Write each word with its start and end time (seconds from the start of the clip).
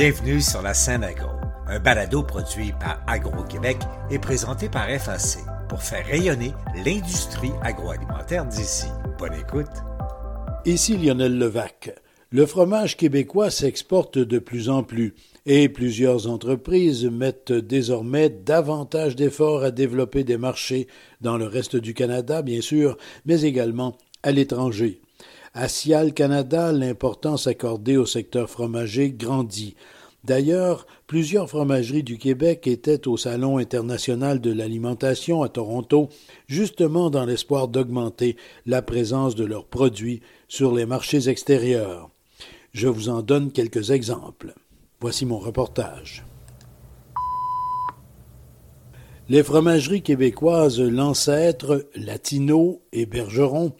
Bienvenue 0.00 0.40
sur 0.40 0.62
la 0.62 0.74
scène 0.74 1.02
agro, 1.02 1.26
un 1.66 1.80
balado 1.80 2.22
produit 2.22 2.70
par 2.70 3.02
Agro-Québec 3.08 3.78
et 4.12 4.20
présenté 4.20 4.68
par 4.68 4.88
FAC 4.88 5.42
pour 5.68 5.82
faire 5.82 6.06
rayonner 6.06 6.52
l'industrie 6.84 7.50
agroalimentaire 7.62 8.46
d'ici. 8.46 8.86
Bonne 9.18 9.34
écoute. 9.34 9.66
Ici 10.64 10.96
Lionel 10.96 11.36
Levac. 11.36 11.90
Le 12.30 12.46
fromage 12.46 12.96
québécois 12.96 13.50
s'exporte 13.50 14.18
de 14.18 14.38
plus 14.38 14.68
en 14.68 14.84
plus 14.84 15.16
et 15.46 15.68
plusieurs 15.68 16.30
entreprises 16.30 17.04
mettent 17.06 17.50
désormais 17.50 18.28
davantage 18.28 19.16
d'efforts 19.16 19.64
à 19.64 19.72
développer 19.72 20.22
des 20.22 20.38
marchés 20.38 20.86
dans 21.22 21.36
le 21.36 21.46
reste 21.46 21.74
du 21.74 21.92
Canada, 21.92 22.42
bien 22.42 22.60
sûr, 22.60 22.98
mais 23.26 23.40
également 23.42 23.98
à 24.22 24.32
l'étranger. 24.32 25.00
À 25.54 25.68
Cial 25.68 26.12
Canada, 26.12 26.72
l'importance 26.72 27.46
accordée 27.46 27.96
au 27.96 28.06
secteur 28.06 28.50
fromager 28.50 29.10
grandit. 29.10 29.74
D'ailleurs, 30.24 30.86
plusieurs 31.06 31.48
fromageries 31.48 32.02
du 32.02 32.18
Québec 32.18 32.66
étaient 32.66 33.08
au 33.08 33.16
Salon 33.16 33.58
international 33.58 34.40
de 34.40 34.52
l'alimentation 34.52 35.42
à 35.42 35.48
Toronto, 35.48 36.08
justement 36.48 37.08
dans 37.08 37.24
l'espoir 37.24 37.68
d'augmenter 37.68 38.36
la 38.66 38.82
présence 38.82 39.34
de 39.34 39.44
leurs 39.44 39.66
produits 39.66 40.20
sur 40.48 40.74
les 40.74 40.86
marchés 40.86 41.28
extérieurs. 41.28 42.10
Je 42.72 42.88
vous 42.88 43.08
en 43.08 43.22
donne 43.22 43.52
quelques 43.52 43.90
exemples. 43.90 44.54
Voici 45.00 45.24
mon 45.24 45.38
reportage. 45.38 46.24
Les 49.28 49.42
fromageries 49.42 50.02
québécoises 50.02 50.80
L'ancêtre, 50.80 51.86
Latino 51.94 52.80
et 52.92 53.06
Bergeron 53.06 53.72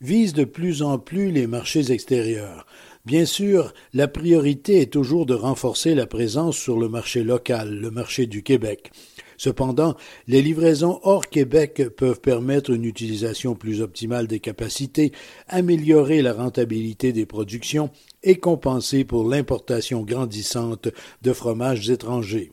vise 0.00 0.32
de 0.32 0.44
plus 0.44 0.82
en 0.82 0.98
plus 0.98 1.30
les 1.30 1.46
marchés 1.46 1.92
extérieurs. 1.92 2.66
Bien 3.04 3.26
sûr, 3.26 3.74
la 3.92 4.08
priorité 4.08 4.80
est 4.80 4.92
toujours 4.92 5.26
de 5.26 5.34
renforcer 5.34 5.94
la 5.94 6.06
présence 6.06 6.56
sur 6.56 6.78
le 6.78 6.88
marché 6.88 7.22
local, 7.22 7.78
le 7.78 7.90
marché 7.90 8.26
du 8.26 8.42
Québec. 8.42 8.92
Cependant, 9.36 9.94
les 10.26 10.40
livraisons 10.40 11.00
hors 11.02 11.28
Québec 11.28 11.82
peuvent 11.96 12.20
permettre 12.20 12.70
une 12.70 12.84
utilisation 12.84 13.54
plus 13.54 13.82
optimale 13.82 14.26
des 14.26 14.40
capacités, 14.40 15.12
améliorer 15.48 16.22
la 16.22 16.32
rentabilité 16.32 17.12
des 17.12 17.26
productions 17.26 17.90
et 18.22 18.36
compenser 18.36 19.04
pour 19.04 19.28
l'importation 19.28 20.02
grandissante 20.02 20.88
de 21.20 21.32
fromages 21.32 21.90
étrangers 21.90 22.52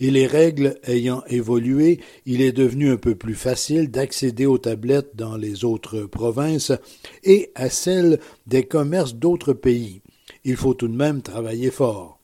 et 0.00 0.10
les 0.10 0.26
règles 0.26 0.78
ayant 0.84 1.22
évolué, 1.28 2.00
il 2.26 2.40
est 2.40 2.52
devenu 2.52 2.90
un 2.90 2.96
peu 2.96 3.14
plus 3.14 3.34
facile 3.34 3.90
d'accéder 3.90 4.46
aux 4.46 4.58
tablettes 4.58 5.14
dans 5.14 5.36
les 5.36 5.64
autres 5.64 6.00
provinces 6.00 6.72
et 7.22 7.52
à 7.54 7.68
celles 7.68 8.18
des 8.46 8.64
commerces 8.64 9.14
d'autres 9.14 9.52
pays. 9.52 10.00
Il 10.44 10.56
faut 10.56 10.74
tout 10.74 10.88
de 10.88 10.96
même 10.96 11.20
travailler 11.20 11.70
fort. 11.70 12.18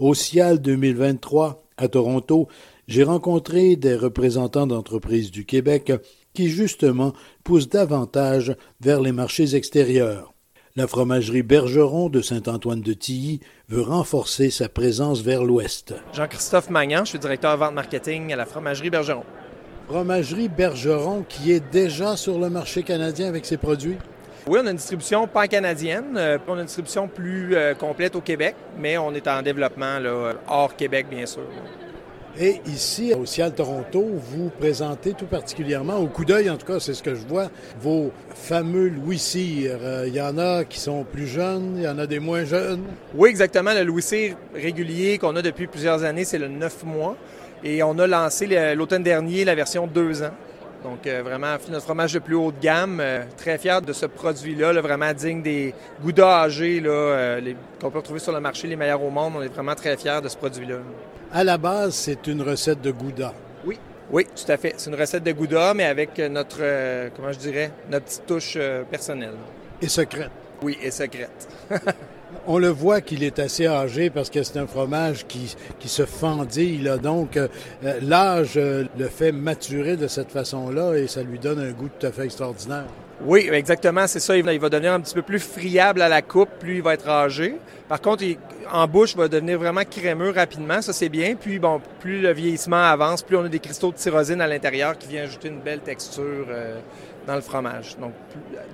Au 0.00 0.14
CIAL 0.14 0.60
2023, 0.60 1.64
à 1.76 1.88
Toronto, 1.88 2.48
j'ai 2.88 3.04
rencontré 3.04 3.76
des 3.76 3.94
représentants 3.94 4.66
d'entreprises 4.66 5.30
du 5.30 5.44
Québec 5.44 5.92
qui, 6.34 6.48
justement, 6.48 7.12
poussent 7.44 7.68
davantage 7.68 8.56
vers 8.80 9.00
les 9.00 9.12
marchés 9.12 9.54
extérieurs. 9.54 10.29
La 10.76 10.86
fromagerie 10.86 11.42
Bergeron 11.42 12.10
de 12.10 12.20
Saint-Antoine-de-Tilly 12.20 13.40
veut 13.68 13.82
renforcer 13.82 14.50
sa 14.50 14.68
présence 14.68 15.20
vers 15.20 15.42
l'ouest. 15.42 15.94
Jean-Christophe 16.12 16.70
Magnan, 16.70 17.00
je 17.04 17.10
suis 17.10 17.18
directeur 17.18 17.56
vente 17.56 17.74
marketing 17.74 18.32
à 18.32 18.36
la 18.36 18.46
fromagerie 18.46 18.88
Bergeron. 18.88 19.24
Fromagerie 19.88 20.48
Bergeron 20.48 21.24
qui 21.28 21.50
est 21.50 21.72
déjà 21.72 22.16
sur 22.16 22.38
le 22.38 22.50
marché 22.50 22.84
canadien 22.84 23.26
avec 23.26 23.46
ses 23.46 23.56
produits? 23.56 23.96
Oui, 24.46 24.60
on 24.62 24.66
a 24.68 24.70
une 24.70 24.76
distribution 24.76 25.26
pan-canadienne, 25.26 26.16
euh, 26.16 26.38
on 26.46 26.54
a 26.54 26.60
une 26.60 26.66
distribution 26.66 27.08
plus 27.08 27.56
euh, 27.56 27.74
complète 27.74 28.14
au 28.14 28.20
Québec, 28.20 28.54
mais 28.78 28.96
on 28.96 29.12
est 29.12 29.26
en 29.26 29.42
développement 29.42 29.98
là, 29.98 30.34
hors 30.46 30.76
Québec, 30.76 31.06
bien 31.10 31.26
sûr. 31.26 31.42
Et 32.38 32.60
ici, 32.66 33.12
au 33.12 33.26
Cial 33.26 33.52
Toronto, 33.52 34.06
vous 34.14 34.50
présentez 34.50 35.14
tout 35.14 35.26
particulièrement, 35.26 35.96
au 35.96 36.06
coup 36.06 36.24
d'œil 36.24 36.48
en 36.48 36.56
tout 36.56 36.66
cas, 36.66 36.78
c'est 36.78 36.94
ce 36.94 37.02
que 37.02 37.14
je 37.14 37.26
vois, 37.26 37.50
vos 37.80 38.12
fameux 38.34 38.88
Louis 38.88 39.18
Cyr. 39.18 39.78
Euh, 39.82 40.04
il 40.06 40.14
y 40.14 40.20
en 40.20 40.38
a 40.38 40.64
qui 40.64 40.78
sont 40.78 41.04
plus 41.04 41.26
jeunes, 41.26 41.74
il 41.76 41.82
y 41.82 41.88
en 41.88 41.98
a 41.98 42.06
des 42.06 42.20
moins 42.20 42.44
jeunes. 42.44 42.84
Oui, 43.14 43.28
exactement. 43.30 43.72
Le 43.74 43.82
Louis 43.82 44.02
Cyr 44.02 44.36
régulier 44.54 45.18
qu'on 45.18 45.34
a 45.36 45.42
depuis 45.42 45.66
plusieurs 45.66 46.04
années, 46.04 46.24
c'est 46.24 46.38
le 46.38 46.48
9 46.48 46.84
mois. 46.84 47.16
Et 47.64 47.82
on 47.82 47.98
a 47.98 48.06
lancé 48.06 48.46
l'automne 48.74 49.02
dernier 49.02 49.44
la 49.44 49.54
version 49.54 49.86
2 49.86 50.22
ans. 50.22 50.30
Donc, 50.82 51.06
euh, 51.06 51.22
vraiment, 51.22 51.56
notre 51.70 51.84
fromage 51.84 52.14
de 52.14 52.20
plus 52.20 52.36
haut 52.36 52.52
de 52.52 52.60
gamme. 52.60 53.00
Euh, 53.00 53.24
très 53.36 53.58
fier 53.58 53.82
de 53.82 53.92
ce 53.92 54.06
produit-là, 54.06 54.72
vraiment 54.80 55.12
digne 55.12 55.42
des 55.42 55.74
Gouda 56.02 56.42
âgés 56.42 56.82
qu'on 57.80 57.90
peut 57.90 57.98
retrouver 57.98 58.20
sur 58.20 58.32
le 58.32 58.40
marché, 58.40 58.68
les 58.68 58.76
meilleurs 58.76 59.02
au 59.02 59.10
monde. 59.10 59.34
On 59.36 59.42
est 59.42 59.48
vraiment 59.48 59.74
très 59.74 59.96
fiers 59.96 60.20
de 60.22 60.28
ce 60.28 60.36
produit-là. 60.36 60.76
À 61.32 61.44
la 61.44 61.58
base, 61.58 61.94
c'est 61.94 62.26
une 62.26 62.42
recette 62.42 62.82
de 62.82 62.90
Gouda. 62.90 63.32
Oui. 63.64 63.78
Oui, 64.10 64.26
tout 64.34 64.50
à 64.50 64.56
fait. 64.56 64.74
C'est 64.76 64.90
une 64.90 64.96
recette 64.96 65.22
de 65.22 65.30
Gouda, 65.30 65.74
mais 65.74 65.84
avec 65.84 66.18
notre, 66.18 66.58
euh, 66.60 67.08
comment 67.14 67.30
je 67.30 67.38
dirais, 67.38 67.70
notre 67.88 68.06
petite 68.06 68.26
touche 68.26 68.54
euh, 68.56 68.82
personnelle. 68.82 69.34
Et 69.80 69.88
secrète. 69.88 70.32
Oui, 70.60 70.76
et 70.82 70.90
secrète. 70.90 71.48
On 72.48 72.58
le 72.58 72.68
voit 72.68 73.00
qu'il 73.00 73.22
est 73.22 73.38
assez 73.38 73.68
âgé 73.68 74.10
parce 74.10 74.28
que 74.28 74.42
c'est 74.42 74.58
un 74.58 74.66
fromage 74.66 75.24
qui, 75.28 75.54
qui 75.78 75.88
se 75.88 76.04
fendit. 76.04 76.78
Là. 76.78 76.98
Donc, 76.98 77.36
euh, 77.36 77.46
l'âge 78.02 78.56
le 78.56 79.08
fait 79.08 79.30
maturer 79.30 79.96
de 79.96 80.08
cette 80.08 80.32
façon-là 80.32 80.94
et 80.94 81.06
ça 81.06 81.22
lui 81.22 81.38
donne 81.38 81.60
un 81.60 81.70
goût 81.70 81.90
tout 81.96 82.06
à 82.06 82.10
fait 82.10 82.24
extraordinaire. 82.24 82.86
Oui, 83.22 83.48
exactement, 83.52 84.06
c'est 84.06 84.20
ça. 84.20 84.36
Il 84.36 84.44
va 84.44 84.68
devenir 84.70 84.94
un 84.94 85.00
petit 85.00 85.14
peu 85.14 85.22
plus 85.22 85.40
friable 85.40 86.00
à 86.00 86.08
la 86.08 86.22
coupe, 86.22 86.48
plus 86.58 86.76
il 86.76 86.82
va 86.82 86.94
être 86.94 87.08
âgé. 87.08 87.54
Par 87.88 88.00
contre, 88.00 88.24
en 88.72 88.86
bouche, 88.86 89.12
il 89.12 89.18
va 89.18 89.28
devenir 89.28 89.58
vraiment 89.58 89.82
crémeux 89.84 90.30
rapidement, 90.30 90.80
ça 90.80 90.92
c'est 90.92 91.10
bien. 91.10 91.34
Puis 91.34 91.58
bon, 91.58 91.82
plus 92.00 92.22
le 92.22 92.32
vieillissement 92.32 92.82
avance, 92.82 93.22
plus 93.22 93.36
on 93.36 93.44
a 93.44 93.48
des 93.48 93.58
cristaux 93.58 93.90
de 93.90 93.96
tyrosine 93.96 94.40
à 94.40 94.46
l'intérieur 94.46 94.96
qui 94.96 95.08
viennent 95.08 95.24
ajouter 95.24 95.48
une 95.48 95.60
belle 95.60 95.80
texture 95.80 96.46
euh, 96.48 96.78
dans 97.26 97.34
le 97.34 97.42
fromage. 97.42 97.98
Donc, 97.98 98.12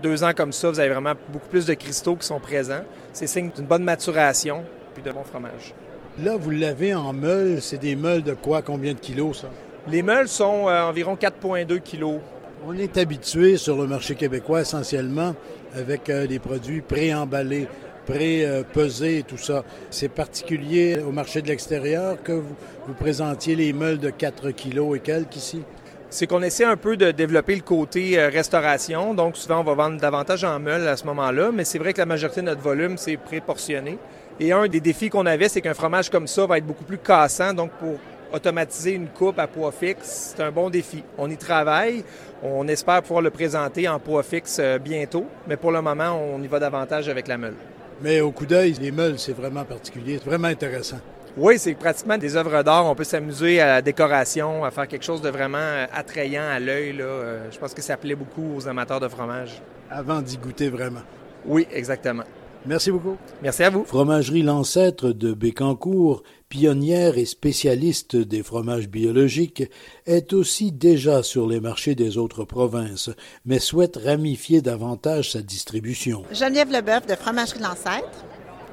deux 0.02 0.22
ans 0.22 0.32
comme 0.36 0.52
ça, 0.52 0.70
vous 0.70 0.78
avez 0.78 0.90
vraiment 0.90 1.14
beaucoup 1.28 1.48
plus 1.48 1.66
de 1.66 1.74
cristaux 1.74 2.14
qui 2.14 2.26
sont 2.26 2.38
présents. 2.38 2.84
C'est 3.12 3.26
signe 3.26 3.50
d'une 3.50 3.66
bonne 3.66 3.84
maturation 3.84 4.62
puis 4.94 5.02
de 5.02 5.10
bon 5.10 5.24
fromage. 5.24 5.74
Là, 6.22 6.36
vous 6.36 6.50
l'avez 6.50 6.94
en 6.94 7.12
meule. 7.12 7.60
C'est 7.60 7.78
des 7.78 7.96
meules 7.96 8.22
de 8.22 8.34
quoi? 8.34 8.62
Combien 8.62 8.94
de 8.94 8.98
kilos, 8.98 9.40
ça? 9.40 9.48
Les 9.88 10.02
meules 10.02 10.28
sont 10.28 10.68
euh, 10.68 10.82
environ 10.82 11.14
4,2 11.14 11.80
kilos 11.80 12.20
on 12.64 12.76
est 12.76 12.96
habitué 12.96 13.56
sur 13.56 13.76
le 13.76 13.86
marché 13.86 14.14
québécois 14.14 14.62
essentiellement 14.62 15.34
avec 15.74 16.08
euh, 16.08 16.26
des 16.26 16.38
produits 16.38 16.80
pré-emballés, 16.80 17.68
pré-pesés 18.06 19.18
et 19.18 19.22
tout 19.22 19.36
ça. 19.36 19.64
C'est 19.90 20.08
particulier 20.08 20.98
au 21.06 21.12
marché 21.12 21.42
de 21.42 21.48
l'extérieur 21.48 22.22
que 22.22 22.32
vous, 22.32 22.94
présentiez 22.98 23.56
les 23.56 23.72
meules 23.72 23.98
de 23.98 24.10
4 24.10 24.50
kilos 24.52 24.96
et 24.96 25.00
quelques 25.00 25.36
ici? 25.36 25.62
c'est 26.08 26.28
qu'on 26.28 26.40
essaie 26.42 26.64
un 26.64 26.76
peu 26.76 26.96
de 26.96 27.10
développer 27.10 27.56
le 27.56 27.62
côté 27.62 28.18
euh, 28.18 28.28
restauration. 28.28 29.12
Donc, 29.12 29.36
souvent, 29.36 29.60
on 29.60 29.64
va 29.64 29.74
vendre 29.74 30.00
davantage 30.00 30.44
en 30.44 30.58
meules 30.60 30.86
à 30.86 30.96
ce 30.96 31.04
moment-là, 31.06 31.50
mais 31.52 31.64
c'est 31.64 31.78
vrai 31.78 31.92
que 31.92 31.98
la 31.98 32.06
majorité 32.06 32.40
de 32.40 32.46
notre 32.46 32.62
volume, 32.62 32.96
c'est 32.96 33.16
préportionné. 33.16 33.98
Et 34.38 34.52
un 34.52 34.68
des 34.68 34.80
défis 34.80 35.10
qu'on 35.10 35.26
avait, 35.26 35.48
c'est 35.48 35.60
qu'un 35.60 35.74
fromage 35.74 36.08
comme 36.08 36.28
ça 36.28 36.46
va 36.46 36.58
être 36.58 36.66
beaucoup 36.66 36.84
plus 36.84 36.98
cassant. 36.98 37.52
Donc, 37.52 37.72
pour 37.72 37.98
automatiser 38.32 38.92
une 38.92 39.08
coupe 39.08 39.38
à 39.38 39.46
poids 39.46 39.72
fixe, 39.72 40.34
c'est 40.36 40.42
un 40.42 40.50
bon 40.50 40.70
défi. 40.70 41.02
On 41.18 41.30
y 41.30 41.36
travaille. 41.36 42.04
On 42.42 42.68
espère 42.68 43.02
pouvoir 43.02 43.22
le 43.22 43.30
présenter 43.30 43.88
en 43.88 43.98
poids 43.98 44.22
fixe 44.22 44.58
euh, 44.60 44.78
bientôt, 44.78 45.26
mais 45.48 45.56
pour 45.56 45.72
le 45.72 45.80
moment, 45.80 46.20
on 46.34 46.42
y 46.42 46.46
va 46.46 46.58
davantage 46.58 47.08
avec 47.08 47.28
la 47.28 47.38
meule. 47.38 47.54
Mais 48.02 48.20
au 48.20 48.30
coup 48.30 48.46
d'œil, 48.46 48.74
les 48.80 48.90
meules, 48.90 49.18
c'est 49.18 49.32
vraiment 49.32 49.64
particulier, 49.64 50.18
c'est 50.18 50.28
vraiment 50.28 50.48
intéressant. 50.48 50.98
Oui, 51.38 51.58
c'est 51.58 51.74
pratiquement 51.74 52.16
des 52.16 52.34
œuvres 52.34 52.62
d'art. 52.62 52.86
On 52.86 52.94
peut 52.94 53.04
s'amuser 53.04 53.60
à 53.60 53.66
la 53.66 53.82
décoration, 53.82 54.64
à 54.64 54.70
faire 54.70 54.88
quelque 54.88 55.04
chose 55.04 55.20
de 55.20 55.28
vraiment 55.28 55.58
euh, 55.58 55.86
attrayant 55.92 56.48
à 56.48 56.58
l'œil. 56.58 56.96
Euh, 57.00 57.50
je 57.50 57.58
pense 57.58 57.74
que 57.74 57.82
ça 57.82 57.96
plaît 57.96 58.14
beaucoup 58.14 58.56
aux 58.56 58.66
amateurs 58.66 59.00
de 59.00 59.08
fromage. 59.08 59.60
Avant 59.90 60.22
d'y 60.22 60.38
goûter 60.38 60.70
vraiment. 60.70 61.02
Oui, 61.44 61.66
exactement. 61.72 62.24
Merci 62.66 62.90
beaucoup. 62.90 63.16
Merci 63.42 63.62
à 63.62 63.70
vous. 63.70 63.84
Fromagerie 63.84 64.42
L'Ancêtre 64.42 65.12
de 65.12 65.32
Bécancourt, 65.32 66.22
pionnière 66.48 67.16
et 67.18 67.24
spécialiste 67.24 68.16
des 68.16 68.42
fromages 68.42 68.88
biologiques, 68.88 69.64
est 70.06 70.32
aussi 70.32 70.72
déjà 70.72 71.22
sur 71.22 71.46
les 71.46 71.60
marchés 71.60 71.94
des 71.94 72.18
autres 72.18 72.44
provinces, 72.44 73.10
mais 73.44 73.58
souhaite 73.58 73.96
ramifier 73.96 74.62
davantage 74.62 75.32
sa 75.32 75.42
distribution. 75.42 76.24
Geneviève 76.32 76.72
Leboeuf 76.72 77.06
de 77.06 77.14
Fromagerie 77.14 77.60
L'Ancêtre. 77.60 78.24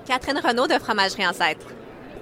Catherine 0.06 0.40
Renaud 0.44 0.68
de 0.68 0.80
Fromagerie 0.80 1.28
Ancêtre. 1.28 1.68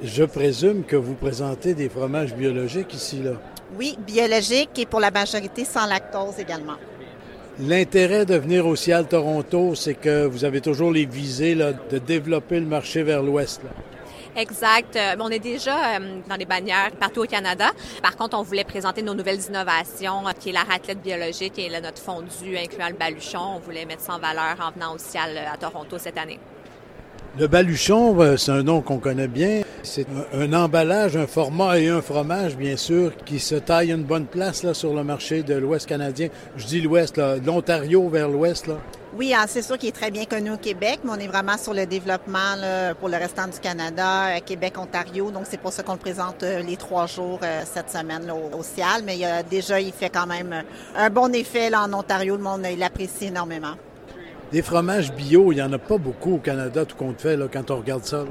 Je 0.03 0.23
présume 0.23 0.83
que 0.83 0.95
vous 0.95 1.13
présentez 1.13 1.73
des 1.73 1.89
fromages 1.89 2.35
biologiques 2.35 2.93
ici, 2.93 3.21
là. 3.23 3.33
Oui, 3.77 3.97
biologiques 4.05 4.77
et 4.77 4.85
pour 4.85 4.99
la 4.99 5.11
majorité 5.11 5.63
sans 5.63 5.85
lactose 5.85 6.39
également. 6.39 6.75
L'intérêt 7.59 8.25
de 8.25 8.35
venir 8.35 8.65
au 8.65 8.75
Cial 8.75 9.07
Toronto, 9.07 9.75
c'est 9.75 9.93
que 9.93 10.25
vous 10.25 10.45
avez 10.45 10.61
toujours 10.61 10.91
les 10.91 11.05
visées 11.05 11.55
de 11.55 11.97
développer 11.97 12.59
le 12.59 12.65
marché 12.65 13.03
vers 13.03 13.21
l'ouest. 13.21 13.61
Exact. 14.35 14.95
Euh, 14.95 15.15
on 15.19 15.29
est 15.29 15.39
déjà 15.39 15.95
euh, 15.95 16.19
dans 16.29 16.35
les 16.35 16.45
bannières 16.45 16.91
partout 16.97 17.21
au 17.21 17.25
Canada. 17.25 17.71
Par 18.01 18.15
contre, 18.15 18.37
on 18.37 18.43
voulait 18.43 18.63
présenter 18.63 19.01
nos 19.01 19.13
nouvelles 19.13 19.41
innovations, 19.41 20.25
euh, 20.25 20.31
qui 20.39 20.49
est 20.49 20.53
la 20.53 20.63
raclette 20.63 21.01
biologique 21.01 21.59
et 21.59 21.69
notre 21.81 22.01
fondu 22.01 22.57
incluant 22.57 22.87
le 22.87 22.95
baluchon. 22.95 23.57
On 23.57 23.59
voulait 23.59 23.85
mettre 23.85 24.03
ça 24.03 24.13
en 24.13 24.19
valeur 24.19 24.55
en 24.61 24.71
venant 24.71 24.95
au 24.95 24.97
Cial 24.97 25.37
à 25.37 25.57
Toronto 25.57 25.97
cette 25.97 26.17
année. 26.17 26.39
Le 27.37 27.47
baluchon, 27.47 28.37
c'est 28.37 28.51
un 28.51 28.63
nom 28.63 28.81
qu'on 28.81 28.97
connaît 28.97 29.27
bien. 29.27 29.61
C'est 29.83 30.05
un, 30.33 30.53
emballage, 30.53 31.17
un 31.17 31.25
format 31.25 31.79
et 31.79 31.89
un 31.89 32.01
fromage, 32.01 32.55
bien 32.55 32.77
sûr, 32.77 33.13
qui 33.25 33.39
se 33.39 33.55
taille 33.55 33.91
une 33.91 34.03
bonne 34.03 34.25
place 34.25 34.63
là, 34.63 34.73
sur 34.73 34.93
le 34.93 35.03
marché 35.03 35.41
de 35.41 35.55
l'Ouest 35.55 35.87
canadien. 35.87 36.29
Je 36.55 36.65
dis 36.65 36.81
l'Ouest, 36.81 37.19
l'Ontario 37.45 38.07
vers 38.07 38.29
l'Ouest. 38.29 38.67
Là. 38.67 38.75
Oui, 39.17 39.33
hein, 39.33 39.45
c'est 39.47 39.61
sûr 39.61 39.77
qu'il 39.77 39.89
est 39.89 39.93
très 39.93 40.11
bien 40.11 40.25
connu 40.25 40.51
au 40.51 40.57
Québec, 40.57 40.99
mais 41.03 41.11
on 41.11 41.19
est 41.19 41.27
vraiment 41.27 41.57
sur 41.57 41.73
le 41.73 41.85
développement 41.85 42.55
pour 42.99 43.09
le 43.09 43.17
restant 43.17 43.47
du 43.47 43.59
Canada, 43.59 44.27
euh, 44.27 44.39
Québec, 44.45 44.77
Ontario. 44.77 45.31
Donc, 45.31 45.43
c'est 45.49 45.59
pour 45.59 45.73
ça 45.73 45.83
qu'on 45.83 45.93
le 45.93 45.99
présente 45.99 46.43
euh, 46.43 46.61
les 46.61 46.77
trois 46.77 47.07
jours 47.07 47.39
cette 47.65 47.89
semaine 47.89 48.31
au, 48.31 48.63
CIAL. 48.63 49.01
Mais 49.03 49.17
il 49.17 49.27
déjà, 49.49 49.81
il 49.81 49.91
fait 49.91 50.09
quand 50.09 50.27
même 50.27 50.63
un 50.95 51.09
bon 51.09 51.33
effet 51.33 51.69
là, 51.69 51.83
en 51.83 51.93
Ontario. 51.93 52.37
Le 52.37 52.43
monde 52.43 52.65
l'apprécie 52.77 53.25
énormément. 53.25 53.73
Des 54.51 54.61
fromages 54.61 55.11
bio, 55.13 55.51
il 55.51 55.55
n'y 55.55 55.61
en 55.61 55.73
a 55.73 55.77
pas 55.77 55.97
beaucoup 55.97 56.35
au 56.35 56.39
Canada, 56.39 56.85
tout 56.85 56.97
compte 56.97 57.19
fait, 57.19 57.35
là, 57.35 57.47
quand 57.51 57.71
on 57.71 57.77
regarde 57.77 58.03
ça. 58.03 58.25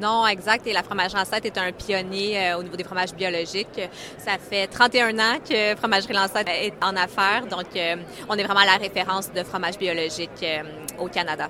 Non, 0.00 0.26
exact. 0.26 0.66
Et 0.66 0.72
la 0.72 0.82
fromagerie 0.82 1.18
Lancette 1.18 1.46
est 1.46 1.58
un 1.58 1.72
pionnier 1.72 2.38
euh, 2.38 2.58
au 2.58 2.62
niveau 2.62 2.76
des 2.76 2.84
fromages 2.84 3.14
biologiques. 3.14 3.80
Ça 4.18 4.32
fait 4.38 4.66
31 4.66 5.18
ans 5.18 5.38
que 5.48 5.76
Fromagerie 5.76 6.14
Lancette 6.14 6.48
est 6.48 6.74
en 6.82 6.96
affaires. 6.96 7.46
Donc, 7.50 7.66
euh, 7.76 7.96
on 8.28 8.34
est 8.34 8.44
vraiment 8.44 8.64
la 8.64 8.76
référence 8.76 9.32
de 9.32 9.42
fromage 9.42 9.78
biologique 9.78 10.30
euh, 10.42 10.62
au 10.98 11.08
Canada. 11.08 11.48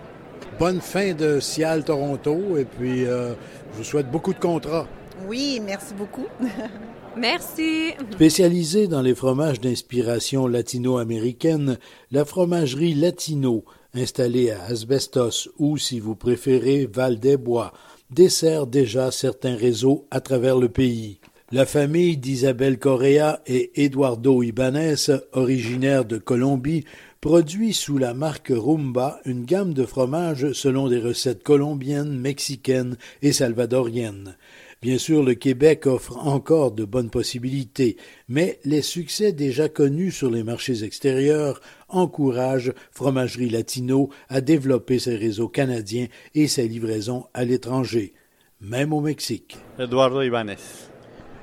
Bonne 0.58 0.80
fin 0.80 1.12
de 1.12 1.40
Cial 1.40 1.84
Toronto 1.84 2.56
et 2.58 2.64
puis 2.64 3.04
je 3.04 3.34
vous 3.74 3.84
souhaite 3.84 4.10
beaucoup 4.10 4.34
de 4.34 4.38
contrats. 4.38 4.86
Oui, 5.26 5.60
merci 5.64 5.94
beaucoup. 5.94 6.26
Merci. 7.16 7.90
Spécialisée 8.12 8.86
dans 8.86 9.02
les 9.02 9.16
fromages 9.16 9.60
d'inspiration 9.60 10.46
latino-américaine, 10.46 11.76
la 12.12 12.24
fromagerie 12.24 12.94
Latino 12.94 13.64
installé 13.94 14.50
à 14.50 14.62
Asbestos 14.64 15.48
ou, 15.58 15.76
si 15.76 15.98
vous 15.98 16.14
préférez, 16.14 16.88
Val-des-Bois, 16.90 17.72
dessert 18.10 18.66
déjà 18.66 19.10
certains 19.10 19.56
réseaux 19.56 20.06
à 20.10 20.20
travers 20.20 20.58
le 20.58 20.68
pays. 20.68 21.18
La 21.52 21.66
famille 21.66 22.16
d'Isabelle 22.16 22.78
Correa 22.78 23.40
et 23.46 23.72
Eduardo 23.74 24.42
Ibanez, 24.42 24.94
originaire 25.32 26.04
de 26.04 26.18
Colombie, 26.18 26.84
produit 27.20 27.74
sous 27.74 27.98
la 27.98 28.14
marque 28.14 28.52
Rumba 28.54 29.20
une 29.24 29.44
gamme 29.44 29.74
de 29.74 29.84
fromages 29.84 30.52
selon 30.52 30.88
des 30.88 31.00
recettes 31.00 31.42
colombiennes, 31.42 32.16
mexicaines 32.16 32.96
et 33.20 33.32
salvadoriennes. 33.32 34.36
Bien 34.82 34.96
sûr, 34.96 35.22
le 35.22 35.34
Québec 35.34 35.86
offre 35.86 36.16
encore 36.26 36.72
de 36.72 36.86
bonnes 36.86 37.10
possibilités, 37.10 37.98
mais 38.28 38.58
les 38.64 38.80
succès 38.80 39.30
déjà 39.30 39.68
connus 39.68 40.10
sur 40.10 40.30
les 40.30 40.42
marchés 40.42 40.84
extérieurs 40.84 41.60
encouragent 41.90 42.72
Fromagerie 42.90 43.50
Latino 43.50 44.08
à 44.30 44.40
développer 44.40 44.98
ses 44.98 45.16
réseaux 45.16 45.48
canadiens 45.48 46.06
et 46.34 46.48
ses 46.48 46.66
livraisons 46.66 47.26
à 47.34 47.44
l'étranger, 47.44 48.14
même 48.62 48.94
au 48.94 49.02
Mexique. 49.02 49.58
Eduardo 49.78 50.22
Ibanez. 50.22 50.56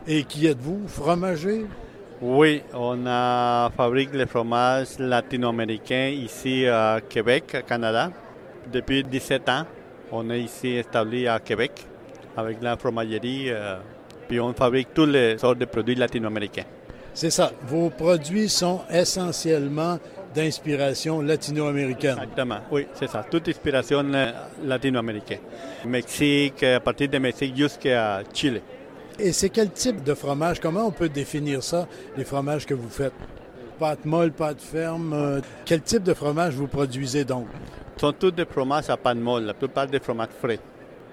Et 0.07 0.23
qui 0.23 0.47
êtes-vous, 0.47 0.87
fromager? 0.87 1.65
Oui, 2.23 2.63
on 2.73 3.05
a 3.05 3.69
fabrique 3.77 4.15
les 4.15 4.25
fromages 4.25 4.97
latino-américains 4.97 6.07
ici 6.07 6.65
à 6.65 7.01
Québec, 7.07 7.57
Canada, 7.67 8.11
depuis 8.73 9.03
17 9.03 9.49
ans. 9.49 9.65
On 10.11 10.27
est 10.31 10.41
ici 10.41 10.69
établi 10.69 11.27
à 11.27 11.39
Québec 11.39 11.85
avec 12.37 12.61
la 12.61 12.77
fromagerie, 12.77 13.49
euh, 13.49 13.77
puis 14.27 14.39
on 14.39 14.53
fabrique 14.53 14.93
tous 14.93 15.05
les 15.05 15.37
sortes 15.37 15.57
de 15.57 15.65
produits 15.65 15.95
latino-américains. 15.95 16.65
C'est 17.13 17.31
ça. 17.31 17.51
Vos 17.63 17.89
produits 17.89 18.47
sont 18.47 18.81
essentiellement 18.91 19.97
d'inspiration 20.35 21.21
latino-américaine. 21.21 22.17
Exactement, 22.21 22.59
oui, 22.71 22.85
c'est 22.93 23.09
ça. 23.09 23.25
Toute 23.29 23.49
inspiration 23.49 24.05
euh, 24.13 24.31
latino-américaine. 24.63 25.39
Mexique, 25.85 26.61
à 26.61 26.79
partir 26.79 27.09
de 27.09 27.17
Mexique 27.17 27.57
jusqu'à 27.57 28.21
Chili. 28.31 28.61
Et 29.17 29.31
c'est 29.31 29.49
quel 29.49 29.71
type 29.71 30.03
de 30.03 30.13
fromage? 30.13 30.59
Comment 30.59 30.85
on 30.85 30.91
peut 30.91 31.09
définir 31.09 31.63
ça, 31.63 31.87
les 32.15 32.23
fromages 32.23 32.67
que 32.67 32.75
vous 32.75 32.89
faites? 32.89 33.13
Pâte 33.79 34.05
molle, 34.05 34.31
pâte 34.31 34.61
ferme. 34.61 35.13
Euh, 35.13 35.41
quel 35.65 35.81
type 35.81 36.03
de 36.03 36.13
fromage 36.13 36.53
vous 36.53 36.67
produisez 36.67 37.23
donc? 37.23 37.47
Ce 37.95 38.01
sont 38.01 38.13
tous 38.13 38.29
des 38.29 38.45
fromages 38.45 38.91
à 38.91 38.97
pâte 38.97 39.17
molle, 39.17 39.45
la 39.45 39.55
plupart 39.55 39.87
des 39.87 39.99
fromages 39.99 40.29
frais 40.39 40.59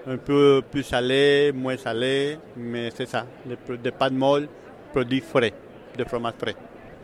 un 0.07 0.17
peu 0.17 0.61
plus 0.69 0.83
salé, 0.83 1.51
moins 1.53 1.77
salé, 1.77 2.37
mais 2.55 2.89
c'est 2.95 3.07
ça, 3.07 3.25
des 3.45 3.91
pâtes 3.91 4.13
molles, 4.13 4.47
produits 4.91 5.21
frais, 5.21 5.53
de 5.97 6.03
fromage 6.03 6.33
frais. 6.39 6.55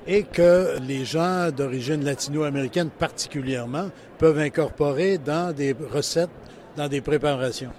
Et 0.08 0.24
que 0.24 0.78
les 0.88 1.06
gens 1.06 1.52
d'origine 1.52 2.04
latino-américaine 2.04 2.90
particulièrement 2.90 3.90
peuvent 4.18 4.40
incorporer 4.40 5.18
dans 5.18 5.54
des 5.56 5.76
recettes, 5.92 6.30
dans 6.76 6.88
des 6.88 7.02
préparations. 7.02 7.72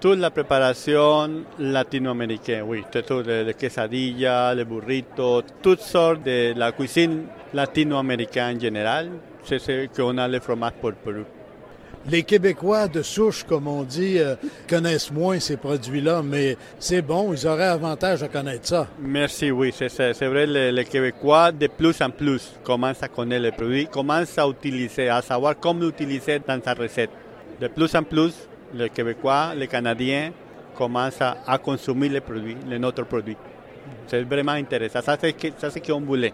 Toute 0.00 0.18
la 0.18 0.30
préparation 0.30 1.44
latino-américaine, 1.58 2.64
oui, 2.66 2.84
tout 2.92 3.22
les 3.26 3.54
quesadillas, 3.54 4.54
les 4.54 4.64
burritos, 4.64 5.42
toutes 5.62 5.80
sortes 5.80 6.22
de 6.22 6.52
la 6.56 6.72
cuisine 6.72 7.24
latino-américaine 7.54 8.56
en 8.56 8.60
général, 8.60 9.10
c'est 9.42 9.58
ce 9.58 9.86
qu'on 9.86 10.18
a 10.18 10.28
le 10.28 10.40
fromage 10.40 10.72
pour, 10.80 10.92
pour, 10.92 11.14
les 12.08 12.22
Québécois 12.22 12.88
de 12.88 13.02
souche, 13.02 13.44
comme 13.44 13.66
on 13.66 13.82
dit, 13.82 14.18
euh, 14.18 14.36
connaissent 14.68 15.10
moins 15.10 15.40
ces 15.40 15.56
produits-là, 15.56 16.22
mais 16.22 16.56
c'est 16.78 17.02
bon, 17.02 17.32
ils 17.32 17.46
auraient 17.46 17.64
avantage 17.64 18.22
à 18.22 18.28
connaître 18.28 18.66
ça. 18.66 18.86
Merci, 19.00 19.50
oui, 19.50 19.72
c'est 19.76 20.26
vrai, 20.26 20.46
les, 20.46 20.84
Québécois 20.84 21.52
de 21.52 21.66
plus 21.66 22.00
en 22.00 22.10
plus 22.10 22.52
commencent 22.62 23.02
à 23.02 23.08
connaître 23.08 23.42
les 23.42 23.52
produits, 23.52 23.86
commencent 23.86 24.38
à 24.38 24.46
utiliser, 24.48 25.08
à 25.08 25.20
savoir 25.22 25.54
comment 25.58 25.80
l'utiliser 25.80 26.40
dans 26.46 26.60
sa 26.62 26.74
recette. 26.74 27.10
De 27.60 27.68
plus 27.68 27.94
en 27.94 28.02
plus, 28.02 28.34
les 28.74 28.90
Québécois, 28.90 29.52
les 29.56 29.66
Canadiens 29.66 30.30
commencent 30.76 31.20
à, 31.20 31.58
consommer 31.58 32.08
les 32.08 32.20
produits, 32.20 32.56
les 32.68 32.78
notre 32.78 33.04
produits. 33.04 33.36
C'est 34.06 34.22
vraiment 34.22 34.52
intéressant. 34.52 35.00
Ça, 35.00 35.16
c'est 35.20 35.34
ce 35.40 35.78
qu'on 35.78 36.00
voulait. 36.00 36.32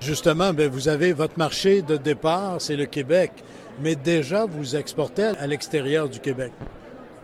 Justement, 0.00 0.52
ben, 0.52 0.68
vous 0.68 0.88
avez 0.88 1.12
votre 1.12 1.38
marché 1.38 1.82
de 1.82 1.96
départ, 1.96 2.60
c'est 2.60 2.76
le 2.76 2.86
Québec 2.86 3.32
mais 3.80 3.94
déjà 3.94 4.44
vous 4.44 4.76
exportez 4.76 5.32
à 5.38 5.46
l'extérieur 5.46 6.08
du 6.08 6.20
Québec. 6.20 6.52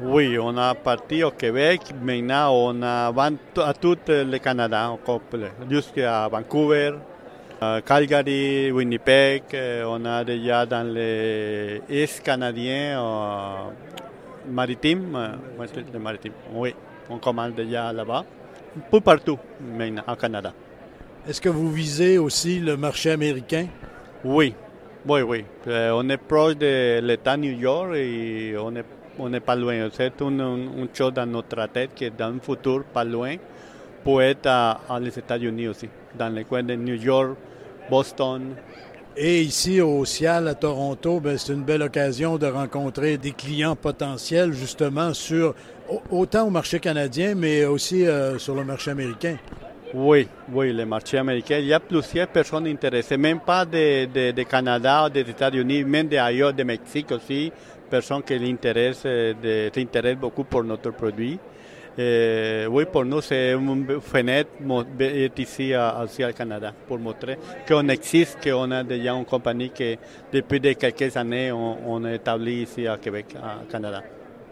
Oui, 0.00 0.36
on 0.38 0.56
a 0.56 0.74
parti 0.74 1.22
au 1.22 1.30
Québec. 1.30 1.80
Maintenant, 2.02 2.50
on 2.52 2.82
a 2.82 3.12
à 3.56 3.74
tout 3.74 3.98
le 4.08 4.38
Canada 4.38 4.96
jusqu'à 5.70 6.28
Vancouver, 6.28 6.94
Calgary, 7.86 8.72
Winnipeg. 8.72 9.42
Euh, 9.54 9.84
on 9.86 10.04
a 10.04 10.24
déjà 10.24 10.66
dans 10.66 10.82
les 10.92 11.80
Est 11.88 12.20
canadiens, 12.20 13.00
euh, 13.00 13.70
maritime, 14.50 15.14
euh, 15.14 15.98
maritime. 16.00 16.32
Oui, 16.52 16.74
on 17.08 17.18
commande 17.18 17.54
déjà 17.54 17.92
là-bas. 17.92 18.24
Pour 18.90 19.02
partout, 19.02 19.38
au 20.08 20.16
Canada. 20.16 20.52
Est-ce 21.28 21.40
que 21.40 21.48
vous 21.48 21.70
visez 21.70 22.18
aussi 22.18 22.58
le 22.58 22.76
marché 22.76 23.12
américain? 23.12 23.68
Oui, 24.24 24.54
oui, 25.06 25.22
oui. 25.22 25.44
Euh, 25.68 25.92
on 25.94 26.08
est 26.08 26.16
proche 26.16 26.56
de 26.56 26.98
l'État 27.00 27.36
New 27.36 27.52
York 27.52 27.94
et 27.94 28.56
on 28.58 28.72
n'est 28.72 28.84
on 29.20 29.32
est 29.32 29.40
pas 29.40 29.54
loin. 29.54 29.88
C'est 29.92 30.20
une, 30.20 30.40
une, 30.40 30.88
chose 30.92 31.12
dans 31.12 31.26
notre 31.26 31.68
tête 31.68 31.90
que 31.94 32.08
dans 32.08 32.34
un 32.34 32.40
futur 32.40 32.82
pas 32.92 33.04
loin 33.04 33.36
peut 34.04 34.20
être 34.20 34.46
à, 34.46 34.80
les 35.00 35.16
États-Unis 35.16 35.68
aussi, 35.68 35.88
dans 36.18 36.28
les 36.34 36.42
coins 36.42 36.64
de 36.64 36.74
New 36.74 36.96
York, 36.96 37.36
Boston. 37.88 38.56
Et 39.16 39.42
ici 39.42 39.80
au 39.80 40.04
Cial 40.04 40.48
à 40.48 40.54
Toronto, 40.54 41.20
ben, 41.20 41.38
c'est 41.38 41.52
une 41.52 41.62
belle 41.62 41.82
occasion 41.82 42.36
de 42.36 42.46
rencontrer 42.46 43.16
des 43.16 43.30
clients 43.30 43.76
potentiels 43.76 44.52
justement 44.54 45.14
sur 45.14 45.54
autant 46.10 46.48
au 46.48 46.50
marché 46.50 46.80
canadien, 46.80 47.36
mais 47.36 47.64
aussi 47.64 48.06
euh, 48.06 48.38
sur 48.38 48.56
le 48.56 48.64
marché 48.64 48.90
américain. 48.90 49.36
Oui, 49.94 50.26
oui, 50.50 50.72
le 50.72 50.86
marché 50.86 51.18
américain. 51.18 51.58
Il 51.58 51.66
y 51.66 51.74
a 51.74 51.80
plusieurs 51.80 52.28
personnes 52.28 52.66
intéressées, 52.66 53.18
même 53.18 53.40
pas 53.40 53.66
de, 53.66 54.06
de, 54.06 54.30
de 54.30 54.42
Canada 54.44 55.10
des 55.10 55.20
États-Unis, 55.20 55.84
même 55.84 56.08
d'ailleurs, 56.08 56.54
de 56.54 56.62
Mexique 56.62 57.12
aussi, 57.12 57.52
personnes 57.90 58.22
qui 58.22 58.38
s'intéressent 58.38 60.18
beaucoup 60.18 60.44
pour 60.44 60.64
notre 60.64 60.92
produit. 60.92 61.38
Et 61.98 62.64
oui, 62.70 62.86
pour 62.90 63.04
nous, 63.04 63.20
c'est 63.20 63.52
une 63.52 64.00
fenêtre 64.00 64.48
ici 65.36 65.74
aussi 66.02 66.24
au 66.24 66.32
Canada 66.32 66.72
pour 66.88 66.98
montrer 66.98 67.36
qu'on 67.68 67.86
existe, 67.90 68.38
qu'on 68.42 68.70
a 68.70 68.82
déjà 68.82 69.12
une 69.12 69.26
compagnie 69.26 69.68
qui, 69.68 69.98
depuis 70.32 70.58
quelques 70.74 71.14
années, 71.18 71.52
on, 71.52 71.76
on 71.86 72.02
est 72.06 72.14
établi 72.14 72.62
ici 72.62 72.86
à 72.86 72.96
Québec, 72.96 73.36
au 73.36 73.70
Canada. 73.70 74.02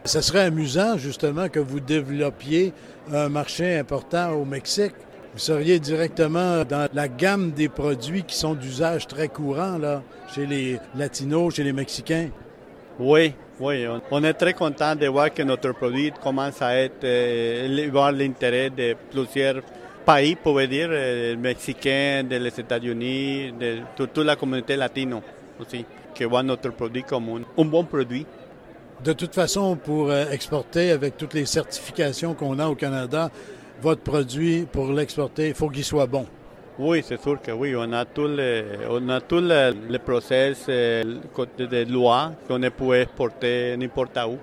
Ce 0.04 0.20
serait 0.20 0.44
amusant, 0.44 0.98
justement, 0.98 1.48
que 1.48 1.60
vous 1.60 1.80
développiez 1.80 2.74
un 3.10 3.30
marché 3.30 3.78
important 3.78 4.32
au 4.32 4.44
Mexique 4.44 4.92
vous 5.32 5.38
seriez 5.38 5.78
directement 5.78 6.64
dans 6.64 6.88
la 6.92 7.08
gamme 7.08 7.52
des 7.52 7.68
produits 7.68 8.24
qui 8.24 8.34
sont 8.34 8.54
d'usage 8.54 9.06
très 9.06 9.28
courant 9.28 9.78
là, 9.78 10.02
chez 10.34 10.46
les 10.46 10.78
Latinos, 10.96 11.54
chez 11.54 11.62
les 11.62 11.72
Mexicains? 11.72 12.30
Oui, 12.98 13.32
oui, 13.60 13.86
on 14.10 14.24
est 14.24 14.34
très 14.34 14.54
content 14.54 14.96
de 14.96 15.06
voir 15.06 15.32
que 15.32 15.42
notre 15.42 15.72
produit 15.72 16.12
commence 16.22 16.60
à 16.60 16.76
être, 16.76 17.04
euh, 17.04 17.88
voir 17.92 18.12
l'intérêt 18.12 18.70
de 18.70 18.96
plusieurs 19.10 19.62
pays, 20.04 20.34
pour 20.34 20.60
dire, 20.62 20.88
euh, 20.90 21.36
mexicains, 21.36 22.24
des 22.24 22.48
États-Unis, 22.48 23.52
de 23.52 23.78
toute 23.96 24.18
la 24.18 24.34
communauté 24.34 24.76
latino 24.76 25.22
aussi, 25.60 25.84
qui 26.14 26.24
voit 26.24 26.42
notre 26.42 26.70
produit 26.70 27.04
comme 27.04 27.28
un, 27.28 27.62
un 27.62 27.64
bon 27.64 27.84
produit. 27.84 28.26
De 29.04 29.12
toute 29.12 29.34
façon, 29.34 29.76
pour 29.76 30.10
euh, 30.10 30.26
exporter 30.30 30.90
avec 30.90 31.16
toutes 31.16 31.34
les 31.34 31.46
certifications 31.46 32.34
qu'on 32.34 32.58
a 32.58 32.66
au 32.66 32.74
Canada, 32.74 33.30
votre 33.82 34.02
produit, 34.02 34.66
pour 34.70 34.92
l'exporter, 34.92 35.48
il 35.48 35.54
faut 35.54 35.68
qu'il 35.68 35.84
soit 35.84 36.06
bon. 36.06 36.26
Oui, 36.78 37.02
c'est 37.06 37.20
sûr 37.20 37.40
que 37.42 37.50
oui. 37.50 37.74
On 37.76 37.92
a 37.92 38.04
tous 38.04 38.26
les, 38.26 38.64
on 38.88 39.06
a 39.10 39.20
tout 39.20 39.40
le, 39.40 39.74
le 39.88 39.98
process 39.98 40.64
euh, 40.68 41.04
de 41.58 41.92
loi 41.92 42.32
qu'on 42.48 42.60
peut 42.70 43.00
exporter 43.00 43.76
n'importe 43.76 44.18
où. 44.26 44.38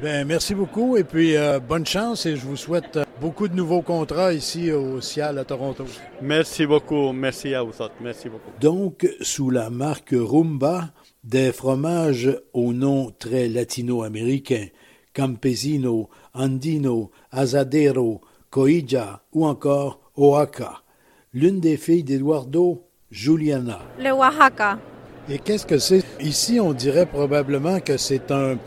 Bien, 0.00 0.24
merci 0.24 0.54
beaucoup 0.54 0.96
et 0.96 1.04
puis 1.04 1.36
euh, 1.36 1.60
bonne 1.60 1.86
chance 1.86 2.26
et 2.26 2.36
je 2.36 2.44
vous 2.44 2.56
souhaite 2.56 2.96
euh, 2.96 3.04
beaucoup 3.20 3.46
de 3.46 3.54
nouveaux 3.54 3.82
contrats 3.82 4.32
ici 4.32 4.72
au 4.72 5.00
Cial 5.00 5.38
à 5.38 5.44
Toronto. 5.44 5.84
Merci 6.20 6.66
beaucoup. 6.66 7.12
Merci 7.12 7.54
à 7.54 7.62
vous 7.62 7.70
autres. 7.70 7.94
Merci 8.00 8.28
beaucoup. 8.28 8.50
Donc, 8.60 9.08
sous 9.20 9.48
la 9.48 9.70
marque 9.70 10.12
Rumba, 10.12 10.90
des 11.22 11.52
fromages 11.52 12.36
au 12.52 12.72
nom 12.72 13.12
très 13.16 13.48
latino-américain, 13.48 14.66
Campesino, 15.14 16.10
Andino, 16.34 17.10
Azadero, 17.30 18.20
Coija 18.52 19.22
ou 19.32 19.46
encore 19.46 19.98
Oaxaca. 20.14 20.82
L'une 21.32 21.58
des 21.58 21.78
filles 21.78 22.04
d'Eduardo, 22.04 22.84
Juliana. 23.10 23.78
Le 23.98 24.12
Oaxaca. 24.12 24.78
Et 25.30 25.38
qu'est-ce 25.38 25.64
que 25.64 25.78
c'est? 25.78 26.04
Ici, 26.20 26.60
on 26.60 26.74
dirait 26.74 27.06
probablement 27.06 27.80
que 27.80 27.96
c'est 27.96 28.30
un 28.30 28.58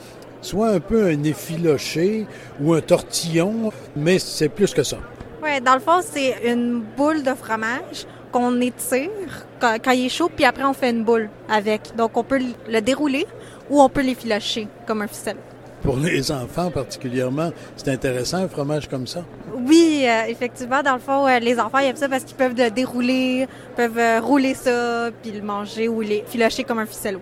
soit 0.41 0.69
un 0.69 0.79
peu 0.79 1.05
un 1.05 1.23
effiloché 1.23 2.25
ou 2.59 2.73
un 2.73 2.81
tortillon, 2.81 3.71
mais 3.95 4.17
c'est 4.17 4.49
plus 4.49 4.73
que 4.73 4.81
ça. 4.81 4.97
Oui, 5.43 5.61
dans 5.61 5.75
le 5.75 5.79
fond, 5.79 6.01
c'est 6.01 6.51
une 6.51 6.81
boule 6.97 7.21
de 7.21 7.35
fromage 7.35 8.07
qu'on 8.31 8.59
étire 8.61 9.11
quand, 9.59 9.77
quand, 9.83 9.91
il 9.91 10.07
est 10.07 10.09
chaud, 10.09 10.31
puis 10.35 10.45
après 10.45 10.63
on 10.63 10.73
fait 10.73 10.89
une 10.89 11.03
boule 11.03 11.29
avec. 11.47 11.95
Donc 11.95 12.17
on 12.17 12.23
peut 12.23 12.41
le 12.67 12.81
dérouler 12.81 13.27
ou 13.69 13.79
on 13.79 13.89
peut 13.89 14.01
l'effilocher 14.01 14.67
comme 14.87 15.03
un 15.03 15.07
ficelle. 15.07 15.37
Pour 15.81 15.97
les 15.97 16.31
enfants 16.31 16.71
particulièrement, 16.71 17.51
c'est 17.75 17.89
intéressant 17.89 18.37
un 18.37 18.47
fromage 18.47 18.87
comme 18.89 19.07
ça? 19.07 19.23
Oui, 19.67 20.05
euh, 20.07 20.23
effectivement, 20.27 20.81
dans 20.81 20.93
le 20.93 20.99
fond, 20.99 21.27
euh, 21.27 21.39
les 21.39 21.59
enfants 21.59 21.79
ils 21.79 21.87
aiment 21.87 21.95
ça 21.95 22.09
parce 22.09 22.23
qu'ils 22.23 22.35
peuvent 22.35 22.55
le 22.57 22.71
dérouler, 22.71 23.47
peuvent 23.75 23.97
euh, 23.97 24.19
rouler 24.19 24.53
ça, 24.53 25.09
puis 25.21 25.31
le 25.31 25.41
manger 25.41 25.87
ou 25.87 26.01
l'effilocher 26.01 26.63
comme 26.63 26.79
un 26.79 26.85
ficello 26.85 27.19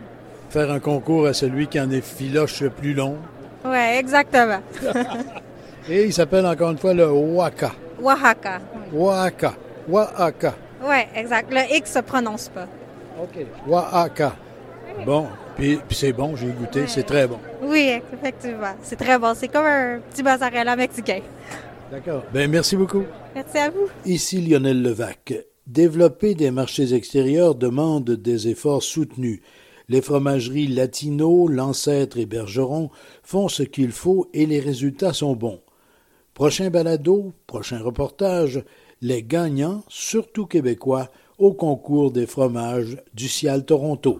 faire 0.53 0.69
un 0.69 0.79
concours 0.79 1.25
à 1.25 1.33
celui 1.33 1.65
qui 1.65 1.79
en 1.81 1.89
est 1.89 2.01
filoche 2.01 2.61
le 2.61 2.69
plus 2.69 2.93
long. 2.93 3.17
Oui, 3.65 3.77
exactement. 3.97 4.59
Et 5.89 6.05
il 6.05 6.13
s'appelle 6.13 6.45
encore 6.45 6.69
une 6.69 6.77
fois 6.77 6.93
le 6.93 7.09
Oaxaca. 7.09 7.71
Oaxaca. 7.99 8.59
Oaxaca. 8.93 9.53
Oaxaca. 9.89 10.53
Oui, 10.83 10.97
exact. 11.15 11.51
Le 11.51 11.75
X 11.75 11.93
se 11.93 11.99
prononce 11.99 12.49
pas. 12.49 12.67
OK. 13.19 13.45
Oaxaca. 13.67 14.35
Bon, 15.05 15.27
puis, 15.55 15.79
c'est 15.91 16.13
bon, 16.13 16.35
j'ai 16.35 16.47
goûté, 16.47 16.81
ouais. 16.81 16.87
c'est 16.87 17.03
très 17.03 17.27
bon. 17.27 17.37
Oui, 17.61 17.99
effectivement. 18.13 18.73
C'est 18.81 18.95
très 18.95 19.19
bon. 19.19 19.33
C'est 19.35 19.47
comme 19.47 19.65
un 19.65 19.99
petit 19.99 20.23
mozzarella 20.23 20.75
mexicain. 20.75 21.21
D'accord. 21.91 22.23
Ben 22.33 22.49
merci 22.49 22.75
beaucoup. 22.75 23.03
Merci 23.35 23.57
à 23.57 23.69
vous. 23.69 23.87
Ici 24.05 24.41
Lionel 24.41 24.81
Levac. 24.81 25.33
Développer 25.67 26.33
des 26.33 26.51
marchés 26.51 26.93
extérieurs 26.93 27.55
demande 27.55 28.09
des 28.09 28.47
efforts 28.47 28.83
soutenus. 28.83 29.41
Les 29.89 30.01
fromageries 30.01 30.67
Latino, 30.67 31.47
L'Ancêtre 31.47 32.17
et 32.17 32.25
Bergeron 32.25 32.89
font 33.21 33.47
ce 33.47 33.63
qu'il 33.63 33.91
faut 33.91 34.27
et 34.33 34.45
les 34.45 34.59
résultats 34.59 35.13
sont 35.13 35.35
bons. 35.35 35.61
Prochain 36.33 36.69
balado, 36.69 37.33
prochain 37.45 37.79
reportage, 37.79 38.63
les 39.01 39.21
gagnants, 39.21 39.83
surtout 39.87 40.47
québécois, 40.47 41.09
au 41.37 41.53
concours 41.53 42.11
des 42.11 42.25
fromages 42.25 42.97
du 43.13 43.27
Cial 43.27 43.65
Toronto. 43.65 44.19